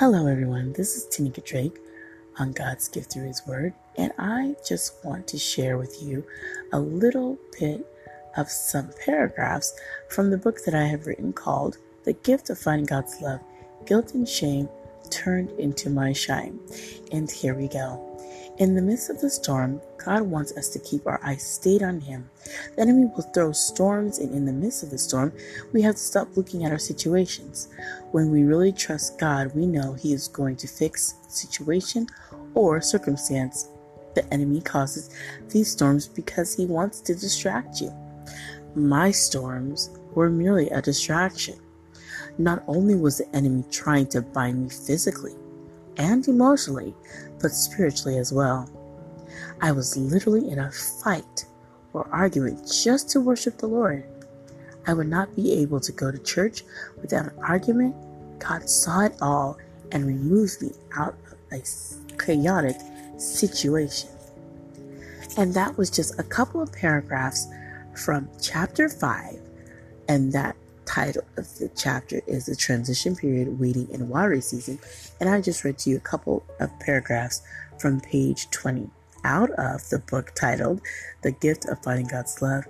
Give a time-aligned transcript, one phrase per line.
[0.00, 0.72] Hello, everyone.
[0.72, 1.76] This is Tanika Drake
[2.38, 6.24] on God's Gift Through His Word, and I just want to share with you
[6.72, 7.86] a little bit
[8.34, 9.78] of some paragraphs
[10.08, 13.40] from the book that I have written called The Gift of Finding God's Love
[13.84, 14.70] Guilt and Shame
[15.10, 16.58] Turned into My Shine.
[17.12, 18.09] And here we go.
[18.58, 22.00] In the midst of the storm, God wants us to keep our eyes stayed on
[22.00, 22.28] Him.
[22.76, 25.32] The enemy will throw storms, and in the midst of the storm,
[25.72, 27.68] we have to stop looking at our situations.
[28.12, 32.06] When we really trust God, we know He is going to fix situation
[32.54, 33.68] or circumstance.
[34.14, 35.10] The enemy causes
[35.48, 37.92] these storms because he wants to distract you.
[38.74, 41.58] My storms were merely a distraction.
[42.38, 45.34] Not only was the enemy trying to bind me physically,
[45.96, 46.94] and emotionally,
[47.40, 48.68] but spiritually as well.
[49.60, 51.44] I was literally in a fight
[51.92, 54.04] or argument just to worship the Lord.
[54.86, 56.64] I would not be able to go to church
[57.00, 57.94] without an argument.
[58.38, 59.58] God saw it all
[59.92, 61.62] and removed me out of a
[62.16, 62.76] chaotic
[63.18, 64.08] situation.
[65.36, 67.46] And that was just a couple of paragraphs
[67.94, 69.38] from chapter 5,
[70.08, 70.56] and that
[70.90, 74.80] title of the chapter is The Transition Period Waiting in Watery Season.
[75.20, 77.42] And I just read to you a couple of paragraphs
[77.78, 78.90] from page 20
[79.22, 80.80] out of the book titled
[81.22, 82.64] The Gift of Finding God's Love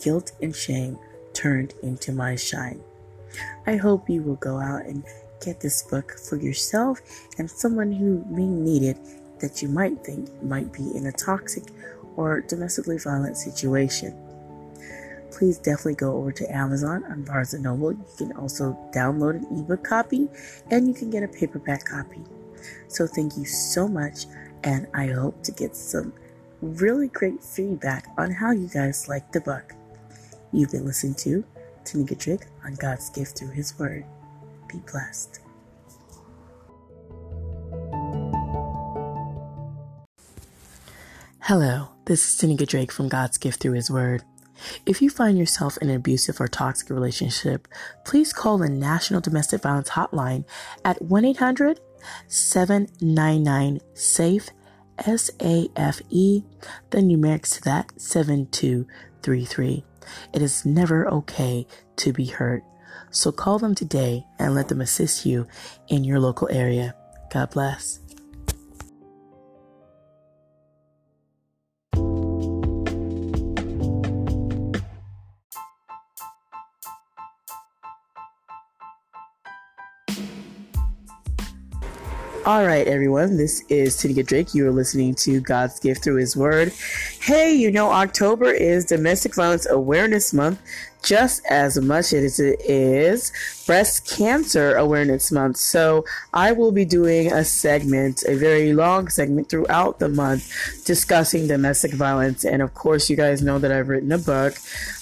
[0.00, 0.96] Guilt and Shame
[1.32, 2.80] Turned into My Shine.
[3.66, 5.02] I hope you will go out and
[5.44, 7.00] get this book for yourself
[7.38, 8.98] and someone who may need it
[9.40, 11.64] that you might think might be in a toxic
[12.14, 14.16] or domestically violent situation
[15.34, 17.92] please definitely go over to Amazon on Barnes & Noble.
[17.92, 20.28] You can also download an ebook copy
[20.70, 22.20] and you can get a paperback copy.
[22.88, 24.26] So thank you so much
[24.62, 26.12] and I hope to get some
[26.62, 29.72] really great feedback on how you guys like the book.
[30.52, 31.44] You've been listening to
[31.84, 34.04] Tanika Drake on God's gift through His Word.
[34.68, 35.40] Be blessed.
[41.40, 44.22] Hello, this is Tanika Drake from God's Gift Through His Word.
[44.86, 47.68] If you find yourself in an abusive or toxic relationship,
[48.04, 50.44] please call the National Domestic Violence Hotline
[50.84, 51.80] at 1 800
[52.26, 54.50] 799 SAFE,
[54.98, 56.42] S A F E,
[56.90, 59.84] the numerics to that 7233.
[60.32, 61.66] It is never okay
[61.96, 62.62] to be hurt.
[63.10, 65.46] So call them today and let them assist you
[65.88, 66.94] in your local area.
[67.32, 68.03] God bless.
[82.46, 84.52] All right, everyone, this is Tanika Drake.
[84.52, 86.74] You are listening to God's Gift Through His Word.
[87.18, 90.60] Hey, you know, October is Domestic Violence Awareness Month
[91.04, 93.30] just as much as it is
[93.66, 95.58] Breast Cancer Awareness Month.
[95.58, 101.46] So I will be doing a segment, a very long segment throughout the month discussing
[101.46, 102.44] domestic violence.
[102.44, 104.54] And of course, you guys know that I've written a book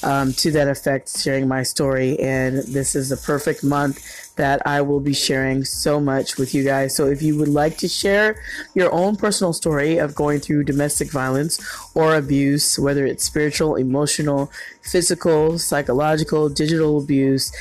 [0.02, 2.18] um, to that effect, sharing my story.
[2.18, 6.64] And this is the perfect month that I will be sharing so much with you
[6.64, 6.94] guys.
[6.94, 8.42] So if you would like to share
[8.74, 11.60] your own personal story of going through domestic violence
[11.94, 14.50] or abuse, whether it's spiritual, emotional,
[14.82, 17.52] physical, psychological, digital abuse,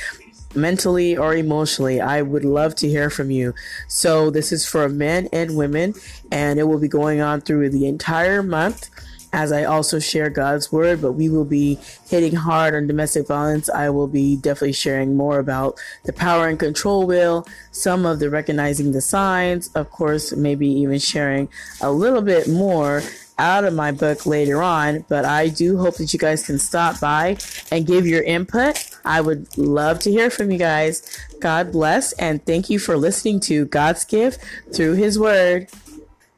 [0.54, 3.54] mentally or emotionally, I would love to hear from you.
[3.88, 5.94] So this is for men and women,
[6.30, 8.90] and it will be going on through the entire month
[9.32, 11.78] as I also share God's word, but we will be
[12.08, 13.70] hitting hard on domestic violence.
[13.70, 18.28] I will be definitely sharing more about the power and control wheel, some of the
[18.28, 21.48] recognizing the signs, of course, maybe even sharing
[21.80, 23.02] a little bit more
[23.38, 27.00] out of my book later on, but I do hope that you guys can stop
[27.00, 27.38] by
[27.70, 28.88] and give your input.
[29.04, 31.18] I would love to hear from you guys.
[31.40, 35.68] God bless and thank you for listening to God's gift through His Word.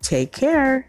[0.01, 0.89] Take care.